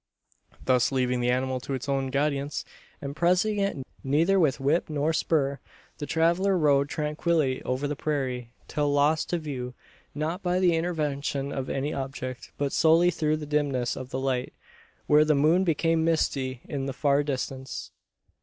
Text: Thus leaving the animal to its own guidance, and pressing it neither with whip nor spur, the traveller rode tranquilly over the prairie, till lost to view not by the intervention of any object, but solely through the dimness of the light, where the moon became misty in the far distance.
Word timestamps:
Thus 0.65 0.91
leaving 0.91 1.19
the 1.21 1.29
animal 1.29 1.59
to 1.59 1.75
its 1.75 1.87
own 1.87 2.07
guidance, 2.07 2.65
and 3.03 3.15
pressing 3.15 3.59
it 3.59 3.77
neither 4.03 4.39
with 4.39 4.59
whip 4.59 4.89
nor 4.89 5.13
spur, 5.13 5.59
the 5.99 6.07
traveller 6.07 6.57
rode 6.57 6.89
tranquilly 6.89 7.61
over 7.61 7.87
the 7.87 7.95
prairie, 7.95 8.51
till 8.67 8.91
lost 8.91 9.29
to 9.29 9.37
view 9.37 9.75
not 10.15 10.41
by 10.41 10.57
the 10.59 10.75
intervention 10.75 11.51
of 11.51 11.69
any 11.69 11.93
object, 11.93 12.51
but 12.57 12.73
solely 12.73 13.11
through 13.11 13.37
the 13.37 13.45
dimness 13.45 13.95
of 13.95 14.09
the 14.09 14.19
light, 14.19 14.53
where 15.05 15.23
the 15.23 15.35
moon 15.35 15.63
became 15.63 16.03
misty 16.03 16.61
in 16.67 16.87
the 16.87 16.93
far 16.93 17.21
distance. 17.21 17.91